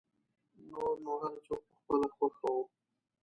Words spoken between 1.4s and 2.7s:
څوک په خپله خوښه و.